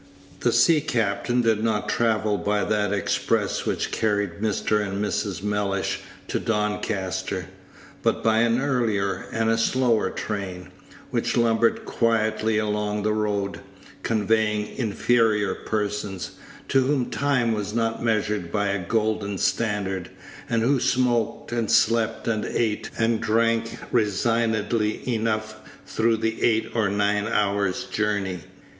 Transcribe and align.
The 0.39 0.51
sea 0.51 0.81
captain 0.81 1.41
did 1.41 1.63
not 1.63 1.87
travel 1.87 2.39
by 2.39 2.63
that 2.63 2.91
express 2.91 3.67
which 3.67 3.91
carried 3.91 4.41
Mr. 4.41 4.81
and 4.83 4.97
Mrs. 4.99 5.43
Mellish 5.43 5.99
to 6.27 6.39
Doncaster, 6.39 7.45
but 8.01 8.23
by 8.23 8.39
an 8.39 8.59
earlier 8.59 9.27
and 9.31 9.51
a 9.51 9.59
slower 9.59 10.09
train, 10.09 10.69
which 11.11 11.37
lumbered 11.37 11.85
quietly 11.85 12.57
along 12.57 13.03
the 13.03 13.13
road, 13.13 13.59
conveying 14.01 14.75
inferior 14.75 15.53
persons, 15.53 16.31
to 16.69 16.81
whom 16.81 17.11
time 17.11 17.51
was 17.53 17.71
not 17.75 18.03
measured 18.03 18.51
by 18.51 18.69
a 18.69 18.83
golden 18.83 19.37
standard, 19.37 20.09
and 20.49 20.63
who 20.63 20.79
smoked, 20.79 21.51
and 21.51 21.69
slept, 21.69 22.27
and 22.27 22.43
ate, 22.45 22.89
and 22.97 23.21
drank 23.21 23.77
resignedly 23.91 25.07
enough 25.13 25.57
through 25.85 26.17
the 26.17 26.41
eight 26.41 26.71
or 26.73 26.89
nine 26.89 27.27
hours 27.27 27.83
journey. 27.83 28.39